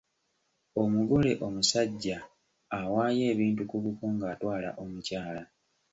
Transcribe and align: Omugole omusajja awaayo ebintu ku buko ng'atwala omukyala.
Omugole 0.81 1.31
omusajja 1.47 2.17
awaayo 2.79 3.23
ebintu 3.33 3.63
ku 3.69 3.77
buko 3.83 4.03
ng'atwala 4.15 4.69
omukyala. 4.83 5.43